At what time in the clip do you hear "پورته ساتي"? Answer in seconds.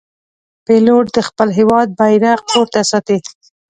2.49-3.17